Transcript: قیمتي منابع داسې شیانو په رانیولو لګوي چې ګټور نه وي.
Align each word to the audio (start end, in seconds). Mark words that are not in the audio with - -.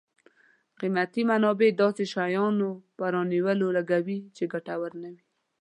قیمتي 0.79 1.21
منابع 1.29 1.69
داسې 1.83 2.03
شیانو 2.13 2.69
په 2.97 3.03
رانیولو 3.13 3.67
لګوي 3.77 4.19
چې 4.35 4.43
ګټور 4.53 4.91
نه 5.01 5.09
وي. 5.13 5.23